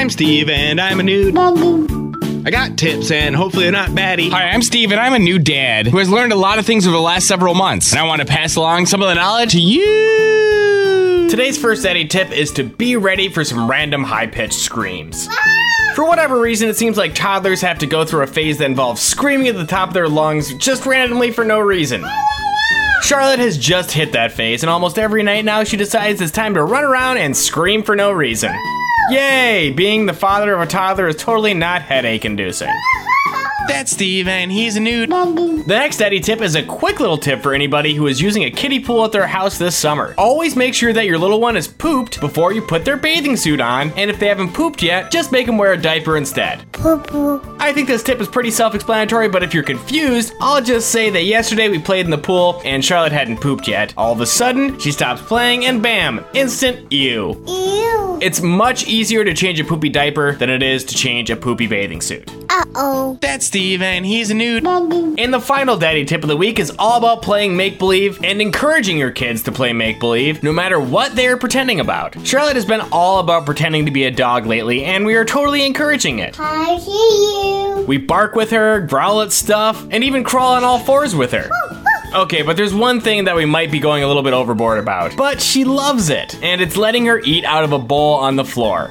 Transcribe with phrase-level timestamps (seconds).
[0.00, 1.36] I'm Steve, and I'm a nude.
[1.36, 4.30] I got tips, and hopefully they're not baddie.
[4.30, 6.86] Hi, I'm Steve, and I'm a new dad who has learned a lot of things
[6.86, 7.92] over the last several months.
[7.92, 11.28] And I want to pass along some of the knowledge to you.
[11.28, 15.28] Today's first daddy tip is to be ready for some random high pitched screams.
[15.94, 19.02] For whatever reason, it seems like toddlers have to go through a phase that involves
[19.02, 22.06] screaming at the top of their lungs just randomly for no reason.
[23.02, 26.54] Charlotte has just hit that phase, and almost every night now she decides it's time
[26.54, 28.56] to run around and scream for no reason.
[29.10, 29.70] Yay!
[29.70, 32.72] Being the father of a toddler is totally not headache inducing.
[33.70, 35.10] That's Steve, and he's a nude.
[35.10, 38.50] The next daddy tip is a quick little tip for anybody who is using a
[38.50, 40.12] kiddie pool at their house this summer.
[40.18, 43.60] Always make sure that your little one is pooped before you put their bathing suit
[43.60, 46.70] on, and if they haven't pooped yet, just make them wear a diaper instead.
[46.72, 47.46] Poop.
[47.60, 51.08] I think this tip is pretty self explanatory, but if you're confused, I'll just say
[51.08, 53.94] that yesterday we played in the pool and Charlotte hadn't pooped yet.
[53.96, 57.40] All of a sudden, she stops playing and bam, instant ew.
[57.46, 58.18] Ew.
[58.20, 61.68] It's much easier to change a poopy diaper than it is to change a poopy
[61.68, 62.28] bathing suit.
[62.60, 63.18] Uh oh.
[63.22, 64.66] That's Steve, and he's a nude.
[64.66, 68.42] And the final daddy tip of the week is all about playing make believe and
[68.42, 72.14] encouraging your kids to play make believe no matter what they're pretending about.
[72.26, 75.64] Charlotte has been all about pretending to be a dog lately, and we are totally
[75.64, 76.38] encouraging it.
[76.38, 76.90] I see
[77.78, 77.86] you.
[77.86, 81.48] We bark with her, growl at stuff, and even crawl on all fours with her.
[82.14, 85.16] Okay, but there's one thing that we might be going a little bit overboard about.
[85.16, 88.44] But she loves it, and it's letting her eat out of a bowl on the
[88.44, 88.90] floor.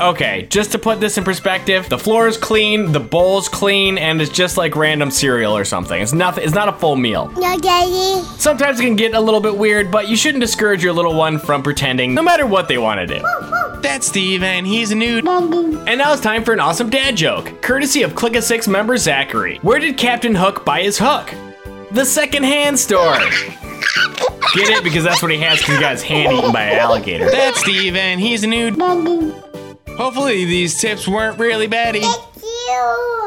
[0.00, 4.20] Okay, just to put this in perspective, the floor is clean, the bowl's clean, and
[4.20, 6.00] it's just like random cereal or something.
[6.02, 6.44] It's nothing.
[6.44, 7.30] It's not a full meal.
[7.36, 8.22] No, Daddy.
[8.38, 11.38] Sometimes it can get a little bit weird, but you shouldn't discourage your little one
[11.38, 13.80] from pretending, no matter what they want to do.
[13.80, 15.26] That's Steve, and he's a nude.
[15.26, 18.96] And now it's time for an awesome dad joke, courtesy of Click a Six member
[18.96, 19.58] Zachary.
[19.62, 21.32] Where did Captain Hook buy his hook?
[21.92, 23.18] The secondhand store.
[24.54, 24.84] Get it?
[24.84, 27.30] Because that's what he has because he got his hand eaten by an alligator.
[27.30, 28.76] That's Steve, and he's a nude.
[30.04, 32.02] Hopefully, these tips weren't really baddie.
[32.02, 33.23] You.